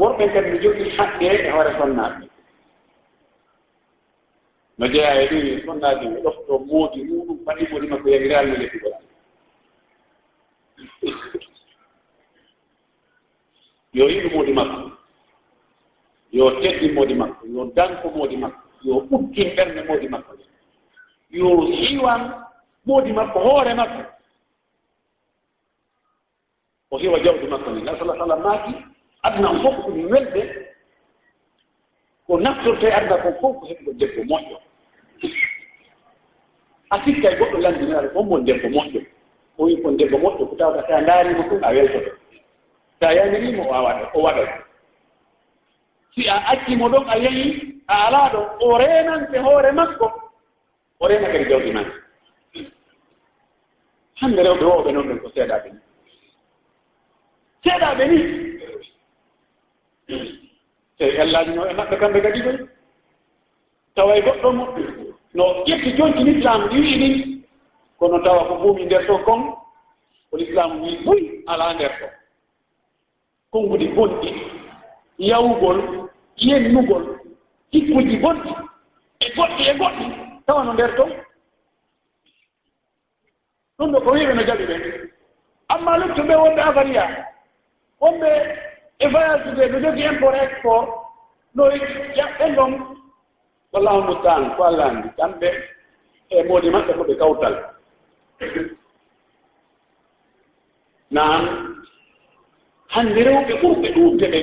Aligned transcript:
worɓe 0.00 0.24
kadi 0.32 0.50
no 0.50 0.58
jogii 0.62 0.90
haqqe 0.96 1.26
e 1.46 1.50
hoore 1.50 1.72
sonnaaɓe. 1.78 2.24
No 4.78 4.86
jeeya 4.92 5.22
e 5.22 5.26
ɗi 5.30 5.62
sonnaaji 5.66 6.06
ɓe 6.12 6.18
ɗofto 6.24 6.58
moodi 6.68 7.04
muɗum 7.04 7.38
paɗi 7.44 7.64
ɓuri 7.70 7.86
makko 7.90 8.08
yami 8.08 8.28
realno 8.28 8.54
lekkigol 8.60 8.94
yo 13.92 14.04
yiɗu 14.08 14.28
moodi 14.34 14.52
makko 14.52 14.90
yo 16.32 16.50
teddi 16.60 16.88
moodi 16.92 17.14
makko 17.14 17.46
yo 17.54 17.64
danko 17.76 18.08
moodi 18.16 18.36
makko 18.36 18.62
yo 18.82 18.94
ɓukkin 19.10 19.48
ɓernde 19.56 19.80
moodi 19.88 20.08
makko 20.08 20.32
yo 21.30 21.48
hiwan 21.60 22.22
moodi 22.86 23.12
makko 23.12 23.38
hoore 23.38 23.74
makko. 23.74 24.02
O 26.90 26.98
hiwa 26.98 27.20
jawdi 27.20 27.46
makko 27.46 27.70
ni 27.70 27.82
ngal 27.82 27.98
sala 27.98 28.18
sallam 28.18 28.42
maaki 28.42 28.89
aduna 29.22 29.48
fof 29.62 29.76
ɗum 29.86 30.10
welɓe 30.10 30.40
ko 32.26 32.38
naftorto 32.40 32.86
e 32.86 32.92
aduna 32.92 33.16
kon 33.22 33.34
fof 33.40 33.54
ko 33.60 33.66
heɓugo 33.66 33.92
debbo 33.98 34.22
moƴƴo. 34.30 34.56
A 36.90 37.04
sikka 37.04 37.28
e 37.32 37.36
goɗɗo 37.38 37.58
landiniraɗo 37.58 38.08
fof 38.14 38.26
mon 38.26 38.44
debbo 38.44 38.68
moƴƴo. 38.68 39.00
O 39.58 39.64
wi 39.64 39.82
kon 39.82 39.96
debbo 39.96 40.16
moƴƴo 40.18 40.48
ko 40.48 40.54
tawka 40.56 40.86
sa 40.88 41.00
ndaarima 41.00 41.42
ɗum 41.48 41.62
a 41.64 41.70
weltoto. 41.74 42.10
So 43.00 43.06
a 43.08 43.12
o 43.12 43.82
waɗa 43.82 44.10
o 44.14 44.20
waɗa 44.22 44.70
si 46.14 46.28
a 46.28 46.36
accimo 46.52 46.88
ɗon 46.88 47.08
a 47.08 47.16
yehi 47.18 47.80
a 47.88 47.94
alaa 48.06 48.28
ɗo 48.32 48.40
o 48.60 48.78
renante 48.78 49.38
hoore 49.38 49.72
makko 49.72 50.06
o 51.00 51.08
rena 51.08 51.28
kadi 51.32 51.44
jawdi 51.48 51.72
man 51.72 51.86
hannde 54.20 54.40
rewɓe 54.42 54.64
wowoɓe 54.64 54.92
noon 54.92 55.06
ɓen 55.08 55.18
ko 55.22 55.28
seeɗaɓe 55.34 55.68
ni. 55.72 55.78
Seeɗaɓe 57.64 58.04
ni 58.08 58.18
eyi 61.02 61.16
ellaañino 61.22 61.62
e 61.70 61.72
maɓɓe 61.78 61.96
kamɓe 62.00 62.20
kadi 62.24 62.40
koy 62.42 62.58
tawa 63.94 64.16
e 64.16 64.22
goɗɗo 64.22 64.48
mo 64.52 64.64
no 65.34 65.44
ƴetti 65.66 65.90
jonti 65.96 66.22
l'islam 66.24 66.60
ɗi 66.70 66.76
wii 66.80 66.98
ɗin 67.00 67.14
kono 67.98 68.18
tawa 68.24 68.44
ko 68.48 68.54
ɓuumi 68.62 68.84
nder 68.84 69.06
to 69.06 69.18
kon 69.26 69.42
ko 70.30 70.36
l'islam 70.36 70.82
wii 70.82 70.96
ɓuy 71.04 71.20
alaa 71.46 71.74
nder 71.74 71.92
to. 72.00 72.06
Konngudi 73.52 73.86
bonɗi 73.96 74.30
yawgol 75.18 75.78
yennugol 76.36 77.04
hikkuji 77.72 78.16
bonɗi 78.22 78.50
e 79.20 79.26
goɗɗi 79.36 79.62
e 79.70 79.74
goɗɗi 79.78 80.04
tawa 80.46 80.64
no 80.64 80.72
nder 80.72 80.94
ton 80.96 81.10
ɗum 83.78 83.92
ɗo 83.92 84.00
ko 84.04 84.10
wiɓe 84.12 84.34
no 84.34 84.42
jaɓi 84.48 84.64
ɓen 84.66 84.82
amma 85.68 85.98
luttuɓe 85.98 86.34
wonɓe 86.42 86.60
avariya 86.68 87.04
wonɓe 88.00 88.28
e 89.00 89.06
voyage 89.12 89.50
ɓe 89.56 89.64
ɓe 89.72 89.78
jogi 89.82 90.02
import 90.10 90.36
export 90.44 90.88
noyi 91.54 91.78
jaɓɓe 92.16 92.44
ɗon 92.56 92.72
wallahu 93.72 94.00
mustaan 94.06 94.42
ko 94.56 94.60
allah 94.68 94.86
anndi 94.90 95.08
kamɓe 95.18 95.48
e 96.34 96.42
moodi 96.48 96.68
maɓɓe 96.74 96.92
ko 96.98 97.02
ɓe 97.08 97.14
kawtal. 97.20 97.54
Nan 101.10 101.42
hannde 102.94 103.20
rewɓe 103.26 103.52
ɓurɓe 103.62 103.88
ɗuuɓde 103.94 104.26
ɓe 104.32 104.40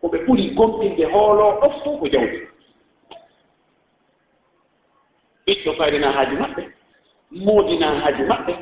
ko 0.00 0.06
ɓe 0.12 0.18
ɓuri 0.26 0.44
gomɗinde 0.56 1.04
hoolo 1.12 1.44
ɗof 1.60 1.74
fof 1.82 2.00
ko 2.00 2.06
jawdi. 2.12 2.38
Ɓiɗɗo 5.46 5.70
fayrina 5.78 6.08
haaji 6.16 6.34
maɓɓe 6.42 6.62
moodina 7.44 7.86
haaji 8.02 8.22
maɓɓe 8.30 8.52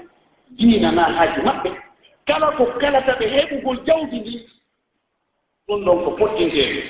diinana 0.59 1.03
haaji 1.17 1.41
maɓɓe 1.49 1.71
kala 2.29 2.47
ko 2.57 2.65
kalata 2.81 3.13
ɓe 3.19 3.27
heɓugol 3.35 3.79
jawdi 3.87 4.17
ndi 4.21 4.35
ɗum 5.69 5.85
ɗon 5.85 6.05
ko 6.05 6.11
poɗɗinteeɗo 6.19 6.81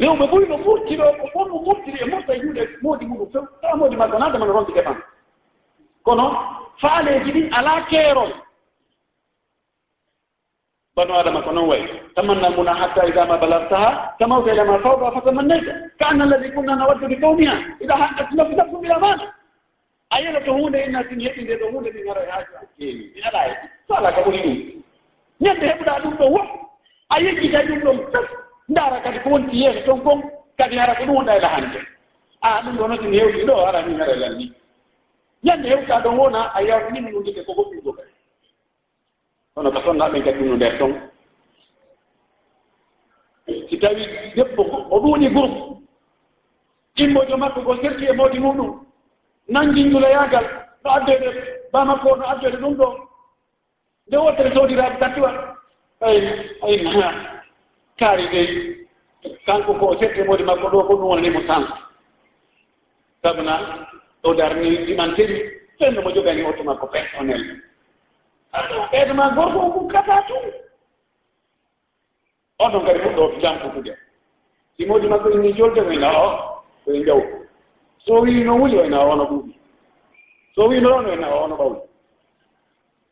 rewɓe 0.00 0.24
ɓuri 0.30 0.46
no 0.48 0.56
ɓurtiro 0.64 1.04
ko 1.20 1.26
ɓurmo 1.34 1.56
ɓurtiri 1.64 1.98
e 2.02 2.06
mofta 2.10 2.32
e 2.36 2.40
juuɗe 2.42 2.62
moodi 2.82 3.04
muɗum 3.06 3.28
few 3.32 3.42
taa 3.62 3.76
moodi 3.76 3.96
makko 3.96 4.18
naa 4.18 4.30
damana 4.32 4.52
ronki 4.52 4.72
ɗeɓan 4.72 4.96
kono 6.04 6.24
faaleeji 6.80 7.30
ɗin 7.32 7.52
alaa 7.52 7.80
keerol. 7.90 8.30
Banu 10.96 11.12
adama 11.14 11.42
ko 11.42 11.52
noon 11.52 11.68
wayi 11.68 11.84
tamanna 12.14 12.50
muna 12.50 12.72
hatta 12.74 13.06
ida 13.08 13.26
ma 13.26 13.36
balartaha 13.36 14.16
tamawta 14.18 14.52
ila 14.52 14.64
ma 14.64 14.78
fawda 14.78 15.12
fa 15.12 15.20
tamannayta. 15.20 15.72
Ka 15.98 16.06
anna 16.08 16.24
alladi 16.24 16.50
kunna 16.52 16.76
nawaddu 16.76 17.06
bi 17.08 17.16
kawniha 17.20 17.54
ida 17.80 17.94
haqqat 17.96 18.32
nafsu 18.32 18.56
nafsu 18.56 18.76
bila 18.80 18.98
mana 18.98 19.24
a 20.10 20.20
yiyata 20.20 20.44
to 20.44 20.52
hunde 20.52 20.78
inna 20.86 21.04
sin 21.08 21.20
heɓi 21.20 21.42
nde 21.42 21.54
ɗo 21.60 21.66
hunde 21.72 21.90
ɗi 21.90 22.02
gara 22.04 22.22
e 22.26 22.30
haaji 22.30 22.66
keewi 22.78 23.12
ɗi 23.14 23.20
ala 23.28 23.48
e 23.48 23.54
so 23.88 23.94
ala 23.94 24.12
ka 24.12 24.22
ɓuri 24.22 24.38
ɗum. 24.42 24.56
Ñande 25.40 25.66
heɓuɗa 25.66 26.00
ɗum 26.02 26.16
ɗo 26.18 26.26
wo 26.34 26.40
a 27.08 27.20
yejjitay 27.20 27.66
ɗum 27.66 27.80
ɗon 27.80 28.10
tas 28.12 28.28
ndaara 28.68 29.00
kadi 29.00 29.18
ko 29.20 29.30
wonti 29.30 29.56
yeeso 29.62 29.80
ton 29.86 30.00
kon 30.02 30.22
kadi 30.58 30.76
hara 30.76 30.94
ko 30.94 31.04
ɗum 31.04 31.16
wonɗa 31.16 31.36
e 31.36 31.40
hannde 31.46 31.80
a 32.42 32.62
ɗum 32.62 32.76
ɗo 32.76 32.88
notin 32.88 33.12
hewɗi 33.12 33.44
ɗo 33.46 33.54
ara 33.66 33.82
min 33.86 34.00
hara 34.00 34.12
e 34.12 34.16
lanni 34.16 34.52
ñande 35.44 35.66
hewta 35.68 36.00
ɗon 36.00 36.18
wona 36.18 36.40
a 36.54 36.62
yawtini 36.62 37.00
min 37.00 37.12
ɗumdike 37.12 37.44
ko 37.46 37.52
goɗɗum 37.54 37.80
ɗo 37.84 37.92
kadi. 37.92 38.12
Kono 39.54 39.70
ko 39.72 39.80
sonna 39.84 40.08
ɓen 40.10 40.22
kadi 40.24 40.38
ɗum 40.38 40.48
no 40.48 40.56
nder 40.56 40.78
ton. 40.78 40.92
Si 43.68 43.78
tawi 43.78 44.02
debbo 44.36 44.62
o 44.90 45.00
ɗuuɗi 45.00 45.28
groupe. 45.30 45.80
Immojo 46.96 47.36
makko 47.36 47.62
ko 47.62 47.76
serti 47.80 48.04
e 48.06 48.12
moodi 48.12 48.38
muɗum. 48.38 48.89
nanginduloyagal 49.50 50.44
no 50.84 50.90
addede 50.90 51.28
bamakko 51.72 52.16
no 52.16 52.24
addede 52.32 52.56
ɗum 52.62 52.74
ɗo. 52.78 52.88
Nde 54.06 54.16
wottere 54.16 54.50
sowdiraɓe 54.54 54.98
tattiwa 55.00 55.30
ay 56.00 56.16
ay 56.62 56.74
kaari 57.98 58.26
dey 58.32 58.48
kanko 59.46 59.74
ko 59.74 59.96
sette 60.00 60.24
moodi 60.26 60.44
makko 60.44 60.66
ɗo 60.72 60.78
ko 60.86 60.94
ɗum 60.96 61.08
wonanimo 61.10 61.40
sans 61.46 61.66
sabuna 63.22 63.54
ɗo 64.22 64.34
darni 64.34 64.76
ɗimanteri 64.86 65.36
ɓenno 65.78 66.02
mo 66.02 66.10
jogani 66.14 66.42
oto 66.44 66.62
makko 66.64 66.86
personnel. 66.86 67.42
Ɓeedo 68.92 69.14
ma 69.14 69.28
gorko 69.34 69.58
o 69.58 69.70
kukkata 69.72 70.22
tum 70.28 70.44
oɗon 72.64 72.84
kadi 72.86 72.98
fuɗɗo 73.00 73.40
jantukude 73.42 73.92
si 74.76 74.86
moodi 74.86 75.08
makko 75.08 75.28
inni 75.30 75.52
jolde 75.56 75.80
ko 75.82 76.08
o 76.24 76.28
koye 76.84 77.04
jawko 77.06 77.39
so 78.04 78.20
wino 78.20 78.52
wuli 78.60 78.76
wayna 78.76 78.96
ina 78.96 79.06
wono 79.06 79.24
ɓuuɓi 79.24 79.52
so 80.54 80.68
wino 80.68 80.88
ɗon 80.90 81.06
o 81.06 81.12
ina 81.14 81.28
ɓawli 81.56 81.80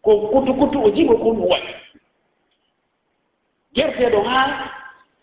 ko 0.03 0.11
kuttu 0.31 0.53
kuttu 0.59 0.79
o 0.85 0.89
jiɓo 0.91 1.15
ko 1.23 1.25
ɗum 1.31 1.41
waɗi 1.51 1.73
gerteɗo 3.75 4.21
haa 4.23 4.49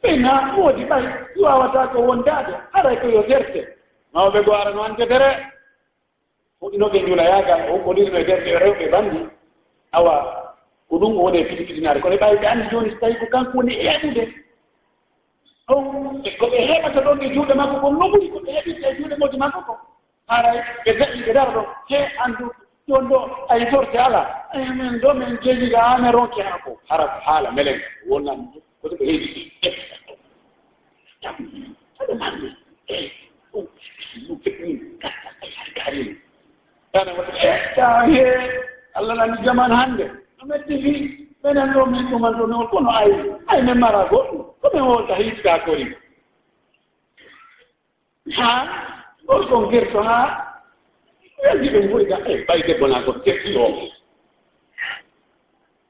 ɓeyna 0.01 0.31
woodi 0.57 0.83
ɓay 0.89 1.03
wawata 1.43 1.87
ko 1.91 1.99
wondade 2.07 2.53
aray 2.73 2.95
ko 3.01 3.07
yo 3.07 3.21
gerte. 3.27 3.61
Mawɓe 4.13 4.43
go 4.45 4.51
arano 4.53 4.81
antetere 4.83 5.29
hoɗinoɓe 6.61 6.99
julayagal 7.07 7.61
e 8.19 8.25
gerte 8.27 8.59
rewɓe 8.63 8.85
banndi 8.91 9.19
awa 9.91 10.13
ko 10.89 10.95
ɗum 10.99 11.17
woni 11.17 11.37
e 11.39 11.45
piɗi 11.45 11.63
piɗinare 11.67 11.99
kono 12.01 12.15
ɓawi 12.17 12.37
ɓe 12.37 12.47
anndi 12.47 12.69
jooni 12.71 12.89
so 12.91 12.97
tawi 12.99 13.15
ko 13.19 13.25
kanko 13.31 13.57
woni 13.57 13.73
eɗude 13.73 14.23
ɗon 15.67 16.21
e 16.23 16.29
ko 16.37 16.45
ɓe 16.51 16.57
heɓata 16.69 17.01
ɗon 17.05 17.21
e 17.25 17.33
juuɗe 17.33 17.53
makko 17.55 17.75
ko 17.81 17.89
no 17.91 18.05
ɓuri 18.11 18.27
ko 18.33 18.39
ɓe 18.45 18.51
heɓirta 18.55 18.87
e 18.91 18.95
juuɗe 18.97 19.15
moƴe 19.19 19.37
makko 19.37 19.59
ko? 19.67 19.73
Haray 20.27 20.57
ɓe 20.85 20.91
gaƴi 20.99 21.19
ɓe 21.25 21.33
dara 21.33 21.51
ɗon 21.55 21.65
he 21.89 21.97
anndu 22.23 22.45
ɗon 22.87 23.07
ɗo 23.09 23.17
ay 23.49 23.59
yitorte 23.59 23.95
ala. 23.97 24.21
Eh, 24.53 24.69
min 24.77 24.99
ɗo 25.01 25.13
min 25.13 25.37
jeeyiga 25.43 25.79
haa 25.79 25.97
mi 25.97 26.11
ronki 26.11 26.41
haa 26.41 26.57
ko 26.63 26.77
hara 26.89 27.05
ko 27.07 27.19
haala 27.25 27.51
melen 27.51 27.79
wonnan 28.09 28.39
koto 28.81 28.95
ɓe 28.95 29.05
heeɗi 29.05 29.51
eh, 29.61 29.75
aɗum 31.25 31.47
e 32.87 33.11
ɗum 33.53 33.67
eh, 34.33 34.37
keɓmin 34.43 34.77
gatta 35.01 35.29
ay 35.41 35.49
har 35.57 35.69
gaarino 35.75 36.15
ana 36.93 37.11
waɗa 37.17 37.33
etta 37.41 38.05
he 38.05 38.23
allah 38.93 39.15
nani 39.15 39.43
jaman 39.45 39.71
hannde. 39.71 40.05
Ɗum 40.39 40.51
eddi 40.55 40.81
fii 40.83 41.24
ɓenen 41.45 41.73
ɗo 41.73 41.85
min 41.85 42.05
ɗuman 42.09 42.33
ɗo 42.37 42.45
noon 42.47 42.67
kono 42.71 42.89
ay 42.89 43.11
ay 43.47 43.61
min 43.61 43.77
mara 43.79 44.01
goɗɗum 44.09 44.41
komin 44.61 44.83
wolta 44.89 45.15
hiitka 45.15 45.59
koye 45.65 45.85
ha 48.37 48.49
gorkon 49.27 49.69
gerto 49.71 49.99
ha 50.01 50.17
weldi 51.43 51.67
ɓe 51.73 51.79
goyga 51.91 52.17
e 52.31 52.45
ɓay 52.47 52.61
debbo 52.67 52.87
naa 52.87 53.03
ko 53.05 53.11
tetti 53.23 53.57
o. 53.57 53.65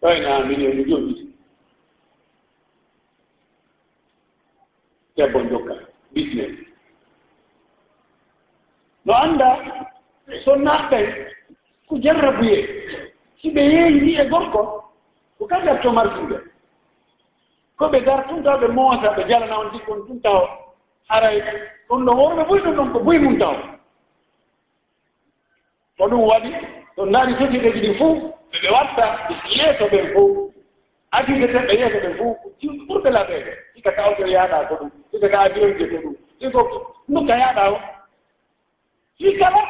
Ɓayna 0.01 0.31
minen 0.47 0.83
joɗɗi 0.89 1.13
debbo 5.17 5.39
jokka 5.49 5.75
business. 6.13 6.51
No 9.05 9.13
annda 9.13 9.49
so 10.43 10.55
naɓɓen 10.55 11.05
ko 11.87 11.95
jarrabuye 12.03 12.57
si 13.39 13.49
ɓe 13.55 13.61
yeeyi 13.73 13.99
ni 14.01 14.13
e 14.19 14.25
gorko 14.29 14.84
ko 15.37 15.45
kadi 15.47 15.81
to 15.81 15.91
martude 15.91 16.37
ko 17.77 17.85
ɓe 17.91 17.99
gar 18.05 18.27
tun 18.27 18.43
taw 18.43 18.57
ɓe 18.57 18.67
mowata 18.67 19.15
ɓe 19.15 19.23
jalana 19.29 19.59
on 19.59 19.69
ɗikkon 19.71 20.07
tun 20.07 20.21
taw 20.21 20.47
haray 21.09 21.41
ɗum 21.89 22.05
ɗon 22.05 22.17
worɓe 22.17 22.43
ɓuri 22.47 22.61
ɗum 22.63 22.75
ɗon 22.75 22.91
ko 22.93 22.99
buyi 22.99 23.19
mum 23.19 23.37
taw. 23.39 23.55
Ko 25.97 26.07
ɗum 26.09 26.21
waɗi 26.29 26.51
ɗo 26.95 27.05
ndaari 27.05 27.33
totiɗeji 27.37 27.79
ɗi 27.81 27.93
fof 27.99 28.17
ɓeɓe 28.51 28.69
watta 28.75 29.05
yeeso 29.57 29.85
ɓen 29.91 30.13
fof 30.13 30.31
adide 31.11 31.47
tan 31.53 31.65
ɓe 31.67 31.73
yeeso 31.79 31.97
ɓen 32.03 32.17
fof 32.17 32.37
jiwɗi 32.59 32.85
ɓurɓe 32.87 33.09
laɓeede 33.11 33.51
ɗika 33.75 33.91
tawto 33.95 34.25
yaaɗa 34.27 34.67
ko 34.67 34.75
ɗum 34.79 34.89
ɗika 35.11 35.27
ka 35.29 35.39
adiyoje 35.39 35.85
ko 35.91 35.97
ɗum 36.03 36.15
ɗiko 36.39 36.61
ndukka 37.09 37.35
yaaɗa 37.37 37.71
o. 37.71 37.77
I 39.19 39.37
kala 39.39 39.61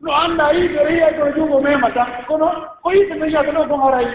no 0.00 0.12
annda 0.12 0.52
yiiɗo 0.52 0.84
reyiyaji 0.84 1.18
kono 1.18 1.32
junngo 1.36 1.60
mema 1.60 1.90
tan 1.94 2.08
kono 2.28 2.46
ko 2.82 2.90
yiide 2.92 3.14
ɓe 3.20 3.26
yiyata 3.26 3.52
ɗo 3.52 3.68
kon 3.68 3.80
haray. 3.80 4.06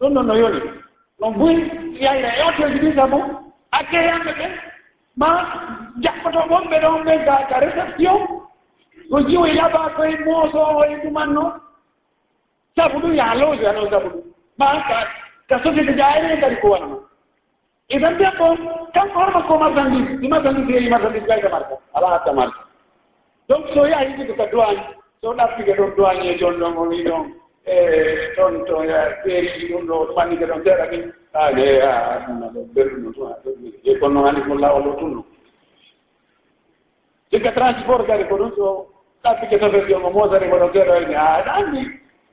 ɗum 0.00 0.12
noon 0.14 0.26
no 0.26 0.34
yori 0.34 0.60
on 1.20 1.30
buyi 1.38 1.70
yalla 2.00 2.28
yatoji 2.38 2.78
ɗi 2.78 2.94
sabo 2.96 3.18
akke 3.70 3.96
yamɓe 4.08 4.32
ɓe 4.38 4.46
ma 5.16 5.28
jaɓɓoto 6.02 6.40
wonɓe 6.50 6.76
ɗon 6.82 7.04
ɓe 7.04 7.24
ga 7.26 7.36
ka 7.48 7.58
réception 7.60 8.18
ko 9.10 9.20
jiwo 9.28 9.46
yaɓa 9.46 9.90
koye 9.96 10.16
mooso 10.24 10.58
o 10.58 10.84
e 10.84 10.96
ɗumanno. 11.02 11.44
Sabu 12.76 12.98
ɗum 13.00 13.14
yaalowji 13.14 13.64
hano 13.66 13.90
sabu 13.90 14.08
ɗum. 14.08 14.22
Ma 14.58 14.66
ka 14.88 14.96
ka 15.48 15.58
sofide 15.62 15.92
jayre 15.96 16.40
kadi 16.40 16.56
ko 16.60 16.68
wanma 16.70 16.96
idan 17.88 18.14
mbiya 18.14 18.32
ko 18.38 18.46
kam 18.94 19.08
horma 19.14 19.42
ko 19.46 19.58
marchandise 19.58 20.18
i 20.24 20.28
marchandise 20.28 20.72
e 20.78 20.86
i 20.86 20.90
marchandise 20.90 21.26
gayga 21.28 21.48
marka 21.50 21.74
ala 21.94 22.06
hatta 22.08 22.32
marka 22.32 22.60
donc 23.48 23.66
so 23.74 23.84
yahi 23.86 24.16
jigo 24.16 24.34
ka 24.36 24.46
duwagne 24.46 24.82
so 25.20 25.34
ɗappige 25.34 25.76
ɗon 25.76 25.94
duwagne 25.96 26.24
e 26.32 26.38
jon 26.38 26.56
ɗon 26.58 26.76
on 26.78 26.92
i 26.92 27.04
ɗon. 27.04 27.24
e 27.66 28.32
toon 28.36 28.64
to 28.66 28.74
ɓeeri 29.24 29.68
ɗum 29.70 29.86
ɗo 29.88 29.96
ɓannike 30.16 30.46
ɗon 30.46 30.64
seeɗa 30.64 30.86
ni. 30.90 30.98
Ae 31.32 31.80
a 31.80 32.20
ɗumna 32.26 32.46
ɗo 32.54 32.60
berɗuno 32.74 33.12
tun 33.14 33.26
a 33.32 33.36
ɗoɗi 33.44 33.68
e 33.84 33.98
kono 33.98 34.14
noon 34.14 34.26
andi 34.28 34.42
kon 34.48 34.58
lawol 34.60 34.86
o 34.88 34.94
tunno 34.98 35.24
sikka 37.30 37.52
transport 37.52 38.06
gari 38.06 38.24
ko 38.28 38.36
ɗum 38.36 38.52
so 38.56 38.86
ɗappike 39.24 39.58
tofet 39.60 39.88
jongo 39.88 40.10
mosare 40.10 40.48
koɗo 40.50 40.72
seeɗa 40.72 41.00
ni. 41.08 41.14
A 41.14 41.42
anndi 41.56 41.82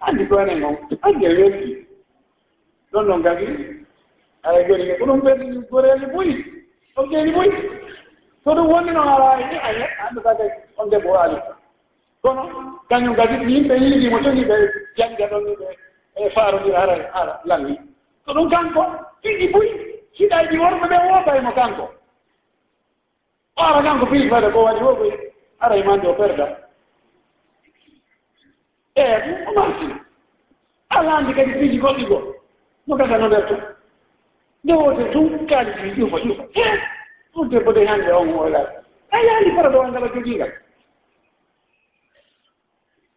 anndi 0.02 0.28
ko 0.28 0.40
enen 0.40 0.64
on. 0.64 0.76
Anndi 1.02 1.26
e 1.26 1.36
welti. 1.38 1.88
Ɗon 2.92 3.04
noon 3.08 3.24
kadi 3.24 3.48
ara 4.44 4.64
joni 4.68 4.98
ko 5.00 5.06
ɗum 5.06 5.20
ɓerɗi 5.22 5.46
goreeli 5.70 6.06
ɓoyi 6.14 6.34
ɗon 6.96 7.10
ɓeeni 7.10 7.32
ɓoyi 7.32 7.52
so 8.44 8.54
ɗum 8.56 8.68
wonni 8.72 8.92
noon 8.92 9.08
awa 9.08 9.38
anndata 10.08 10.36
kay 10.38 10.50
on 10.78 10.90
debbo 10.90 11.10
waali. 11.14 11.38
kono 12.24 12.42
kañum 12.90 13.16
kadi 13.16 13.36
yimɓe 13.54 13.74
yiidimo 13.82 14.18
jogi 14.24 14.44
ɓe 14.50 14.56
jannga 14.98 15.26
ɗon 15.32 15.44
ɓe 15.60 15.66
e 16.16 16.30
faarondira 16.36 16.80
haray 16.80 17.02
ara 17.14 17.42
lalli. 17.46 17.76
Ko 18.26 18.34
ɗum 18.34 18.50
kanko 18.50 18.82
fiɗi 19.24 19.48
buyi 19.54 19.70
siɗaji 20.18 20.58
worɓe 20.60 20.86
ɓe 20.92 20.98
woodaymo 21.10 21.52
kanko. 21.52 21.84
O 23.58 23.62
ara 23.64 23.82
kanko 23.84 24.06
fiyi 24.06 24.30
fade 24.30 24.52
ko 24.54 24.60
waɗi 24.66 24.84
wo 24.84 24.96
koy 24.96 25.12
aray 25.60 25.80
e 25.80 25.84
mande 25.84 26.06
o 26.08 26.14
perda. 26.14 26.46
E 28.96 29.04
o 29.48 29.54
martina 29.56 29.96
alaandi 30.90 31.34
kadi 31.34 31.52
fiiji 31.54 31.78
goɗɗi 31.80 32.06
goo 32.08 32.36
no 32.88 32.96
gadano 32.96 33.28
nder 33.28 33.46
tum 33.48 33.60
nde 34.64 34.74
woote 34.74 35.04
tum 35.14 35.48
kaalisi 35.48 35.96
ƴufa 35.98 36.18
ƴufa 36.26 36.44
e 36.54 36.64
ɗum 37.34 37.50
debbo 37.50 37.72
de 37.74 37.86
hannde 37.88 38.12
on 38.14 38.30
oylaa 38.40 38.68
a 39.12 39.18
yaani 39.26 39.56
fara 39.56 39.70
ɗo 39.70 39.80
on 39.80 39.92
ngala 39.92 40.08
jogiingal 40.14 40.52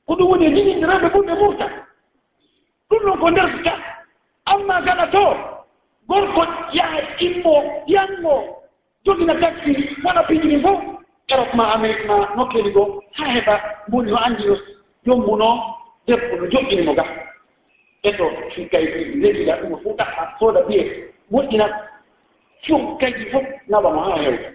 ko 0.07 0.15
ɗum 0.17 0.29
woni 0.31 0.47
e 0.47 0.55
jiɗiɗiraɓe 0.55 1.09
ɓurɓe 1.15 1.35
ɓurta 1.41 1.67
ɗum 2.89 3.03
ɗon 3.05 3.19
ko 3.21 3.31
ndertata 3.31 3.73
amma 4.53 4.81
gaɗa 4.87 5.07
to 5.13 5.25
gorko 6.09 6.43
yaha 6.73 6.99
immo 7.27 7.55
yanmo 7.87 8.35
jogina 9.05 9.35
taxi 9.41 9.73
waɗa 10.05 10.23
piñini 10.29 10.63
fof 10.63 10.81
erop 11.33 11.55
ma 11.55 11.65
amérique 11.75 12.07
ma 12.07 12.17
nokkeli 12.37 12.71
goo 12.73 13.01
ha 13.17 13.25
heɓa 13.35 13.55
mboni 13.89 14.11
yo 14.11 14.17
anndi 14.17 14.43
yo 14.49 14.57
jommuno 15.07 15.49
debbo 16.07 16.37
no 16.37 16.47
joƴƴinimo 16.53 16.95
ga. 16.95 17.05
Eto 18.03 18.25
fikkay 18.55 18.85
leɗiɗa 19.23 19.55
ɗum 19.61 19.73
e 19.73 19.83
fof 19.83 19.97
ɗaha 19.99 20.23
sooda 20.39 20.61
biye 20.69 20.83
woɗɗina 21.33 21.67
fiw 22.63 22.79
kayji 23.01 23.31
fof 23.33 23.45
naɓamo 23.69 24.01
ha 24.01 24.17
hewta 24.23 24.49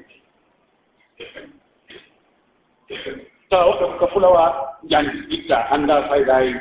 tawa 3.50 3.66
oɗo 3.74 3.98
ka 4.00 4.08
fulawa 4.08 4.44
jandi 4.90 5.18
itta 5.36 5.58
annda 5.74 6.04
faydayi 6.10 6.54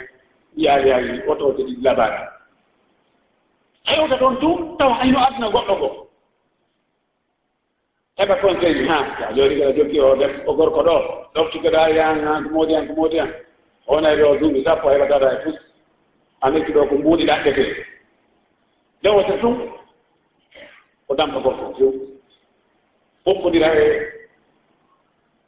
yaayayi 0.57 1.23
oto 1.29 1.53
kadi 1.57 1.77
labari 1.83 2.19
hewta 3.85 4.17
ɗon 4.17 4.37
tu 4.41 4.77
tawa 4.79 4.95
hayno 4.95 5.19
adna 5.19 5.49
goɗɗo 5.51 5.75
goo 5.81 6.09
heɓa 8.19 8.35
conseil 8.41 8.89
ha 8.89 8.97
ya 9.21 9.33
joni 9.37 9.59
kaɗa 9.61 9.73
joggi 9.77 10.01
o 10.01 10.17
def 10.17 10.33
o 10.47 10.55
gorko 10.55 10.83
ɗo 10.83 10.97
ɗoftugoɗa 11.35 11.89
yan 11.97 12.25
ha 12.27 12.43
ko 12.43 12.49
moodi 12.51 12.75
han 12.75 12.87
ko 12.89 12.95
moodi 12.95 13.19
han 13.19 13.33
ona 13.87 14.17
ɗo 14.17 14.37
duuɓi 14.41 14.65
sappo 14.65 14.89
heɓataɗa 14.91 15.29
e 15.33 15.43
fus. 15.45 15.57
Aneki 16.41 16.73
ɗo 16.73 16.87
ko 16.89 16.95
mbuuɗiɗa 16.99 17.43
ɗeke 17.45 17.65
nden 19.01 19.15
wota 19.15 19.39
tum 19.41 19.55
o 21.09 21.15
dampa 21.15 21.39
gorko 21.41 21.75
few 21.77 21.91
ɓokkondira 23.27 23.69
e 23.77 23.87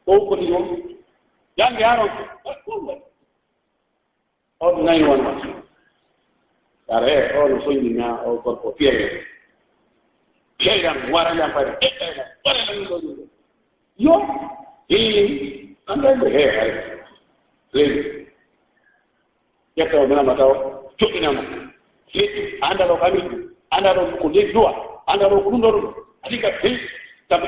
o 0.06 0.12
ɓokkondiri 0.16 0.52
on 0.52 0.64
jange 1.60 1.84
haro 1.84 2.04
on 4.60 4.84
nayi 4.84 5.02
wonma 5.04 5.32
sare 6.88 7.14
ono 7.42 7.60
soñina 7.64 8.06
o 8.26 8.40
gorko 8.44 8.68
piyewe 8.76 9.06
leyɗam 10.64 10.96
warayam 11.12 11.50
pare 11.54 11.70
eɗɗayɗam 11.86 12.28
waranam 12.44 12.84
ɗo 12.88 12.96
ɗum. 13.02 13.18
Yo 14.04 14.14
i 14.88 14.98
andayɓe 15.92 16.26
he 16.34 16.42
hay. 16.56 16.70
Leydi 17.74 18.00
ƴettawo 19.76 20.06
minama 20.08 20.34
taw 20.40 20.50
joɓɓinama 20.98 21.40
leɗɗi 22.14 22.40
andaro 22.68 22.94
ko 23.00 23.04
amin 23.06 23.26
andaro 23.76 24.02
ko 24.20 24.26
leydi 24.34 24.52
duwa 24.54 24.70
andaro 25.12 25.36
ko 25.44 25.50
ɗum 25.50 25.60
ɗo 25.62 25.70
ɗum. 25.74 25.86
Aɗiga 26.24 26.48
hey 26.62 26.74
sabu 27.28 27.46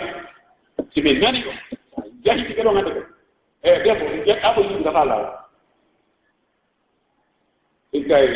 si 0.93 1.01
min 1.03 1.19
nani 1.21 1.41
ɗo. 1.45 1.51
Jahi 2.25 2.43
ɓiɓe 2.49 2.63
ɗon 2.65 2.77
hande 2.77 2.91
ko 2.97 3.01
e 3.63 3.71
debbo 3.85 4.05
ƴeɗɗa 4.27 4.55
ko 4.55 4.61
yimɓe 4.61 4.83
dafa 4.85 5.05
lawa 5.05 5.29
iggay 7.93 8.27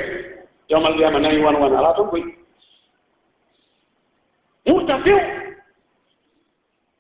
yawmal 0.69 0.95
qiyama 0.97 1.19
nayi 1.21 1.43
won 1.45 1.57
won 1.61 1.77
ala 1.77 1.95
toon 1.97 2.09
koyi 2.11 2.25
murta 4.67 4.99
few 5.05 5.19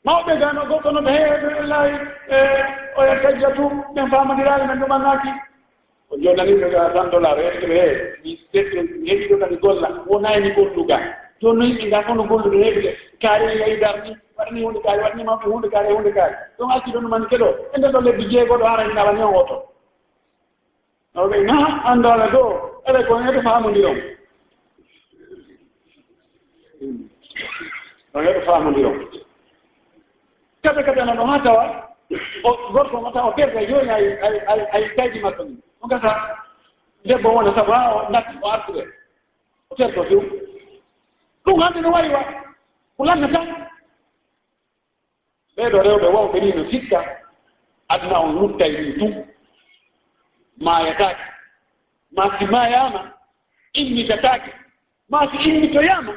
mawɓe 0.04 0.32
gano 0.40 0.60
goɗɗo 0.70 0.90
no 0.92 1.00
ɓe 1.06 1.10
heellahi 1.10 1.92
e 2.30 2.38
oya 2.98 3.14
tajjatu 3.22 3.62
ɓen 3.94 4.10
famodirali 4.10 4.66
men 4.66 4.80
ɗumannaki 4.80 5.30
ko 6.08 6.16
joɗaniɓe 6.22 6.68
ga 6.70 6.90
tan 6.94 7.10
dollar 7.10 7.38
eɓe 7.38 7.66
hee 7.78 7.94
mi 8.22 9.08
heeɗiɗo 9.08 9.38
kadi 9.40 9.56
golla. 9.56 9.88
Wonani 10.06 10.50
golluga 10.54 10.96
joni 11.40 11.58
no 11.58 11.64
yimɓe 11.64 11.90
ga 11.90 12.02
fof 12.02 12.16
no 12.16 12.24
gollude 12.24 12.56
heeɓi 12.62 12.80
de. 12.82 12.90
Kaari 13.22 13.46
e 13.72 13.76
darɗi 13.80 14.10
waɗani 14.38 14.62
hunde 14.64 14.80
kaari 14.80 15.02
waɗanima 15.02 15.38
ko 15.42 15.50
hunde 15.50 15.68
kaari 15.70 15.88
e 15.88 15.92
hunde 15.92 16.12
kaari. 16.12 16.34
Donc 16.58 16.70
accident 16.72 17.02
ɗum 17.02 17.12
anni 17.14 17.26
keɗo. 17.26 17.48
E 17.74 17.78
nde 17.78 17.88
ɗo 17.92 18.00
lebbi 18.00 18.28
jeegoɗo 18.30 18.64
haraninawa 18.64 19.12
ni 19.12 19.22
on 19.22 19.34
oto 19.34 19.56
oɓe 21.16 21.36
na 21.44 21.82
anndala 21.90 22.26
ɗo 22.28 22.42
ele 22.86 23.04
kon 23.08 23.26
eto 23.28 23.40
faamodiron 23.42 23.98
on 28.14 28.24
eto 28.26 28.40
faamodiron 28.46 28.96
kaɓe 30.62 30.82
kaɓe 30.86 31.00
ana 31.00 31.14
ɗon 31.16 31.28
ha 31.30 31.38
tawa 31.44 31.64
o 32.44 32.50
gorko 32.72 33.00
mo 33.00 33.10
taw 33.10 33.28
o 33.28 33.32
perda 33.32 33.60
jooni 33.66 33.90
ay 33.90 34.04
ay 34.22 34.60
ay 34.72 34.84
kayji 34.96 35.20
makko 35.20 35.44
ni. 35.44 35.56
On 35.82 35.88
gasa 35.88 36.12
debbo 37.04 37.28
wona 37.34 37.54
sabu 37.54 37.72
ha 37.72 37.94
o 37.94 38.10
natti 38.10 38.36
o 38.42 38.48
artude. 38.48 38.84
O 39.70 39.74
perdo 39.74 40.04
fiw. 40.04 40.20
Ɗum 41.44 41.60
hannde 41.60 41.80
no 41.80 41.90
wayi 41.90 42.10
wa. 42.12 42.22
Ko 42.96 43.04
lannata. 43.04 43.65
ɓeeɗo 45.56 45.78
rewɓe 45.82 46.06
wonɓe 46.14 46.40
ni 46.40 46.50
no 46.52 46.70
sikka 46.70 46.98
aduna 47.88 48.18
on 48.20 48.32
luttay 48.40 48.72
ɗum 48.76 48.92
tu. 48.98 49.24
Maayataake 50.64 51.24
ma 52.16 52.38
si 52.38 52.44
maayaama 52.46 53.12
immitataake 53.74 54.50
ma 55.10 55.18
si 55.30 55.36
immitoyaama 55.48 56.12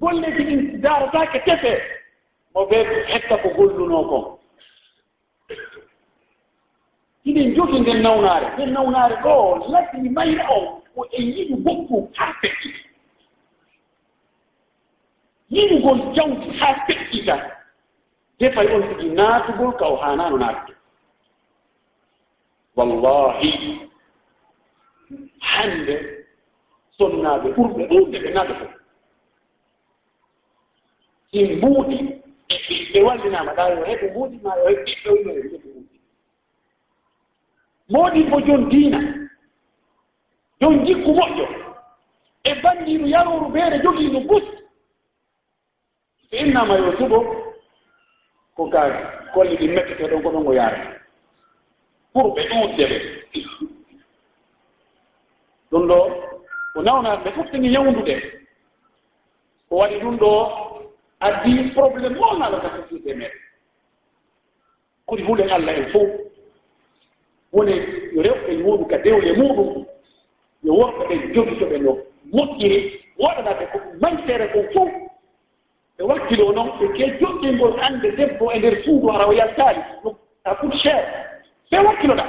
golleeji 0.00 0.42
ɗin 0.48 0.80
daarataake 0.82 1.38
tefee 1.44 1.80
mo 2.54 2.60
ɓe 2.70 2.76
hetta 3.12 3.36
ko 3.42 3.48
gollunoo 3.56 4.04
kon 4.10 4.24
hiɗen 7.24 7.54
jogi 7.54 7.80
nden 7.80 8.02
nawnaare. 8.02 8.46
Nden 8.54 8.72
nawnaare 8.72 9.16
ɗo 9.22 9.34
latini 9.72 10.08
mayra 10.08 10.44
on 10.50 10.80
ko 10.94 11.04
e 11.12 11.22
yiɗu 11.22 11.56
gokkun 11.64 12.08
haa 12.16 12.32
feƴƴi 12.40 12.70
yiɗugol 15.50 15.98
jawdi 16.14 16.50
haa 16.58 16.74
feƴƴi 16.86 17.24
tan 17.26 17.40
te 18.38 18.50
fay 18.54 18.66
on 18.74 18.82
tigi 18.88 19.10
naatugol 19.10 19.72
ka 19.78 19.86
o 19.86 19.96
hanano 19.96 20.36
naatude 20.38 20.74
wallahi 22.76 23.50
hande 25.40 25.94
sonnaaɓe 26.98 27.48
ɓurɓe 27.56 27.82
ɗuɗde 27.90 28.18
ɓe 28.22 28.30
naɓe 28.34 28.54
fof. 28.60 28.72
Si 31.30 31.38
mbuuɗi 31.44 31.96
e 32.48 32.56
ɓiɓɓe 32.66 32.98
wallinaama 33.06 33.52
ɗaa 33.56 33.68
yo 33.74 33.84
heɓe 33.90 34.06
mbuuɗi 34.10 34.36
ma 34.44 34.50
yo 34.58 34.64
heɓ 34.70 34.80
ɓiɓɓe 34.86 35.08
umere 35.20 35.40
heɓe 35.42 35.58
mbuuɗi. 35.58 35.96
Mooɗi 37.92 38.20
ko 38.30 38.36
jon 38.46 38.62
diina 38.70 39.00
jon 40.60 40.84
jikku 40.84 41.10
moƴƴo 41.18 41.46
e 42.44 42.54
banndiiru 42.62 43.06
yaroru 43.06 43.48
beere 43.52 43.76
jogiino 43.82 44.20
busti. 44.28 44.62
So 46.30 46.36
innama 46.36 46.74
yo 46.78 46.96
subo 46.98 47.47
ko 48.58 48.66
ga 48.66 48.82
golle 49.34 49.54
ɗi 49.56 49.68
mettete 49.68 50.08
ɗon 50.10 50.22
ko 50.22 50.30
ɗon 50.30 50.46
o 50.48 50.52
pour 52.12 52.34
ɓe 52.34 52.42
ɗuɗde 52.50 52.84
ɓe. 52.90 52.98
Ɗum 55.70 55.86
ɗo 55.88 55.98
ko 56.74 56.82
nawnaɓe 56.82 57.30
ɓe 57.36 57.50
tini 57.50 57.68
yawndude 57.74 58.14
ko 59.68 59.74
waɗi 59.76 59.96
ɗum 60.02 60.16
ɗo 60.18 60.30
addi 61.20 61.70
probléme 61.74 62.16
molnaɗoka 62.18 62.68
société 62.76 63.14
meɗen 63.14 63.38
kodi 65.06 65.22
hulen 65.22 65.50
allah 65.50 65.74
en 65.78 65.90
fof. 65.92 66.08
Woni 67.52 67.74
yo 68.14 68.22
rewɓe 68.22 68.56
muɗum 68.62 68.88
ka 68.88 68.98
dewle 68.98 69.32
muɗum. 69.38 69.86
Yo 70.64 70.72
worɓe 70.74 71.04
ɓe 71.08 71.32
jogitoɓe 71.34 71.78
no 71.78 71.92
moƴƴiri 72.32 72.78
waɗanaɓe 73.18 73.64
ko 73.72 73.78
mañtere 74.00 74.46
ko 74.52 74.58
fof. 74.74 75.07
ɓe 75.98 76.04
wakkilo 76.04 76.52
noon 76.52 76.70
ɓe 76.78 76.86
ke 76.96 77.04
joɗɗingol 77.20 77.74
annde 77.82 78.08
debbo 78.16 78.50
e 78.52 78.58
nder 78.58 78.82
suudu 78.84 79.10
ara 79.10 79.26
o 79.28 79.32
yaltaali 79.32 79.80
ɗum 80.02 80.14
a 80.44 80.54
coûte 80.54 80.76
cher 80.78 81.02
ɓe 81.70 81.78
wakkiloɗa 81.86 82.24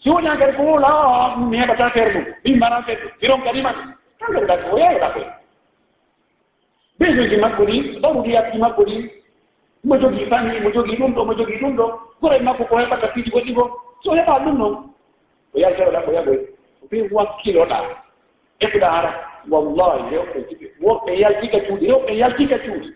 si 0.00 0.10
woni 0.10 0.26
han 0.28 0.52
ko 0.56 0.62
wola 0.62 1.36
mi 1.36 1.56
heɓata 1.58 1.90
feere 1.90 2.10
ɗum 2.12 2.24
min 2.44 2.56
mbanan 2.56 2.82
feere 2.84 3.00
ɗum 3.02 3.12
miron 3.20 3.42
kadiman 3.44 3.74
kankaɗa 4.20 4.72
o 4.72 4.78
yeyata 4.78 5.10
koye 5.12 5.26
besoji 6.98 7.36
makko 7.36 7.64
ɗi 7.64 8.00
daruriyatji 8.00 8.58
makko 8.58 8.82
ɗi 8.84 9.10
mo 9.84 9.96
jogii 10.00 10.26
fami 10.30 10.60
mo 10.60 10.70
jogii 10.70 10.96
ɗum 10.96 11.12
ɗo 11.14 11.24
mo 11.24 11.32
jogii 11.34 11.58
ɗum 11.60 11.76
ɗo 11.76 11.84
gure 12.20 12.38
makko 12.40 12.64
ko 12.64 12.76
heɓata 12.78 13.08
piiji 13.12 13.30
goɗɗi 13.30 13.52
go 13.54 13.70
so 14.02 14.10
heɓa 14.14 14.38
ɗum 14.44 14.58
noon 14.58 14.74
o 15.54 15.58
yaltaroɗa 15.58 16.00
ko 16.04 16.12
yaɓoy. 16.12 16.38
Ɓe 16.90 17.08
wakkiloɗa 17.12 17.78
ekkuɗa 18.60 18.90
hara 18.90 19.10
wallahi 19.50 20.10
rewɓe 20.10 20.38
jiɓe 20.48 20.66
worɓe 20.82 21.12
yaltika 21.22 21.58
cuuɗi 21.66 21.86
rewɓe 21.86 22.12
yaltika 22.20 22.58
cuuɗi. 22.58 22.88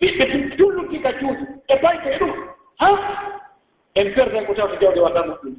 Ɓiɓɓe 0.00 0.24
jullutika 0.58 1.10
cuuɗi 1.18 1.44
e 1.68 1.74
bayke 1.82 2.08
e 2.14 2.18
ɗum. 2.18 2.32
Ha? 2.80 2.88
En 3.94 4.12
perden 4.14 4.46
ko 4.46 4.54
tawta 4.54 4.76
jawde 4.80 5.00
waɗɗa 5.00 5.22
moƴƴum 5.26 5.54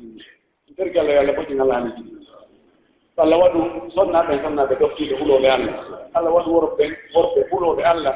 en 0.69 0.73
pergi 0.77 0.99
allah 0.99 1.13
yo 1.13 1.19
allah 1.21 1.35
moƴƴin 1.35 1.61
allah 1.61 1.75
hani 1.75 1.91
jiɗi 1.97 2.11
allah 3.17 3.37
waɗu 3.39 3.61
sonnaɓe 3.95 4.33
sonnaɓe 4.43 4.75
doftiɓe 4.79 5.15
huloɓe 5.19 5.47
allah. 5.49 5.75
Allah 6.13 6.31
waɗu 6.33 6.51
worɓe 6.55 6.83
worɓe 7.15 7.41
huloɓe 7.51 7.83
allah. 7.83 8.15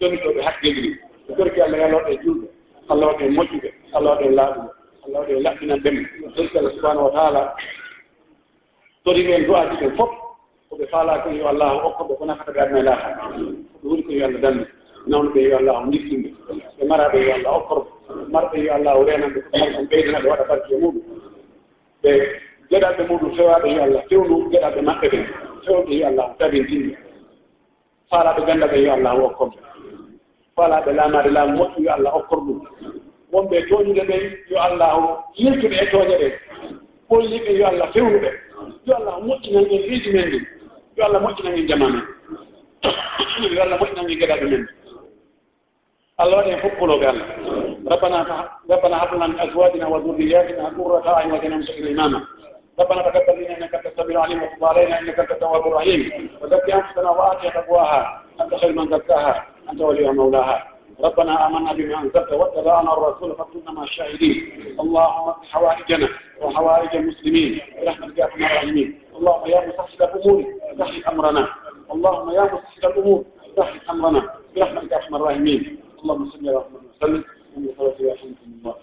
Jonitoɓe 0.00 0.40
haqqeji 0.42 0.98
e 1.28 1.32
pergi 1.36 1.60
allah 1.60 1.78
yo 1.78 1.84
allah 1.84 2.02
waɗe 2.02 2.16
julɓe 2.24 2.46
allah 2.90 3.06
waɗe 3.08 3.28
moƴƴuɓe 3.30 3.68
allah 3.94 4.10
waɗe 4.16 4.28
laaɓuɓe 4.30 4.68
allah 5.06 5.20
waɗe 5.20 5.34
laɓɓinan 5.44 5.80
ɓen 5.82 5.96
pergi 6.36 6.58
allah 6.58 6.72
subahanahu 6.76 7.04
wa 7.06 7.12
taala. 7.12 7.54
Tori 9.04 9.24
men 9.24 9.44
du'aji 9.46 9.76
ɓen 9.80 9.96
fof. 9.96 10.23
koɓe 10.74 10.86
faala 10.90 11.18
ko 11.22 11.28
yo 11.30 11.46
allah 11.48 11.70
okkoɓe 11.86 12.14
ko 12.18 12.24
nafata 12.26 12.52
ɓe 12.52 12.60
adna 12.60 12.82
laaha 12.82 13.08
koɓe 13.20 13.86
woni 13.88 14.02
ko 14.06 14.12
yo 14.12 14.24
allah 14.26 14.40
dande 14.42 14.64
nawnoɓe 15.06 15.40
yo 15.50 15.56
allah 15.58 15.74
o 15.82 15.90
jittinɓe 15.92 16.28
ɓe 16.78 16.84
maraɓe 16.90 17.18
yo 17.26 17.32
allah 17.34 17.52
okkorɓe 17.58 17.86
marɓe 18.32 18.56
yo 18.66 18.72
allah 18.74 18.92
o 18.98 19.04
renanɓe 19.08 19.40
koɓemarɓe 19.50 19.86
ɓeydanaɓe 19.90 20.28
waɗa 20.30 20.44
barke 20.48 20.74
muɗum 20.82 21.02
ɓe 22.02 22.10
geɗalɓe 22.70 23.02
muɗum 23.08 23.30
fewaɓe 23.36 23.68
yo 23.76 23.82
allah 23.82 24.02
fewnu 24.08 24.36
geɗalɓe 24.52 24.80
maɓɓe 24.88 25.06
ɓe 25.12 25.18
fewɓe 25.64 25.92
yo 26.00 26.06
allah 26.08 26.26
dabintinɓe 26.38 26.92
faalaɓe 28.10 28.40
gandaɓe 28.46 28.76
yo 28.84 28.92
allah 28.92 29.14
okkorɓe 29.28 29.56
faalaɓe 30.56 30.90
laamade 30.92 31.30
laamu 31.30 31.54
moƴƴu 31.58 31.82
yo 31.86 31.90
allah 31.92 32.12
okkor 32.18 32.38
ɗum 32.46 32.58
wonɓe 33.32 33.62
tooñude 33.68 34.02
ɓe 34.10 34.16
yo 34.50 34.58
allah 34.58 35.22
yiltuɓe 35.38 35.76
e 35.82 35.86
tooñe 35.90 36.14
ɓe 36.18 36.28
ɓolliɓe 37.08 37.50
yo 37.58 37.66
allah 37.66 37.88
fewnuɓe 37.94 38.30
yo 38.86 38.94
allah 38.96 39.14
moƴƴinan 39.26 39.66
en 39.70 39.82
riiji 39.88 40.10
men 40.12 40.30
ɗin 40.30 40.44
yo 40.96 41.04
allah 41.04 41.20
moƴƴinan 41.20 41.58
en 41.58 41.66
jama 41.68 41.88
men. 41.88 42.02
Yo 43.54 43.62
allah 43.62 43.78
moƴƴinan 43.78 44.10
en 44.10 44.18
geɗaɗo 44.20 44.48
men 44.50 44.68
allah 46.18 46.36
waɗi 46.38 46.50
en 46.50 46.58
foppoloɓe 46.60 47.06
allah. 47.06 47.26
Rabbana 47.90 48.18
rabbana 48.68 48.96
hablana 48.98 49.28
min 49.28 49.38
azwajina 49.40 49.88
wa 49.88 49.98
dhurriyatina 50.00 50.70
qurrata 50.76 51.10
a'yun 51.16 51.32
waj'alna 51.32 51.56
muttaqina 51.58 51.90
imama. 51.90 52.20
ربنا 52.78 53.02
تقبل 53.02 53.38
منا 53.40 53.58
انك 53.58 53.74
انت 53.74 53.86
السميع 53.86 54.18
العليم 54.24 54.42
وتب 54.42 54.64
علينا 54.64 55.00
انك 55.00 55.18
انت 55.20 55.30
التواب 55.30 55.66
الرحيم 55.66 56.28
وزكي 56.42 56.74
انفسنا 56.74 57.10
واتي 57.10 57.50
تقواها 57.50 58.22
انت 58.40 58.54
خير 58.54 58.72
من 58.72 58.90
زكاها 58.90 59.46
انت 59.72 59.80
وليها 59.80 60.12
مولاها 60.12 60.68
ربنا 61.00 61.46
آمنا 61.46 61.72
بما 61.72 61.98
أنزلت 62.02 62.32
واتبعنا 62.32 62.92
الرسول 62.92 63.36
فكنا 63.36 63.70
مع 63.72 63.82
الشاهدين 63.82 64.34
اللهم 64.80 65.28
اصلح 65.28 65.52
حوائجنا 65.52 66.08
وحوائج 66.42 66.96
المسلمين 66.96 67.60
برحمتك 67.82 68.18
يا 68.18 68.24
ارحم 68.24 68.38
الراحمين 68.44 68.98
اللهم 69.16 69.46
يا 69.50 69.68
مصحح 69.68 70.02
الامور 70.02 70.44
سهل 70.78 71.04
امرنا 71.04 71.48
اللهم 71.92 72.30
يا 72.30 72.44
مسهل 72.44 72.84
الامور 72.84 73.24
سهل 73.56 73.80
امرنا 73.90 74.20
برحمتك 74.56 74.92
يا 74.92 74.96
ارحم 74.96 75.14
الراحمين. 75.14 75.62
اللهم 76.02 76.24
صل 76.30 76.48
على 76.48 76.58
محمد 76.58 76.82
وسلم. 76.96 77.24
وبارك 77.56 78.00
وحمد 78.00 78.38
الله 78.46 78.74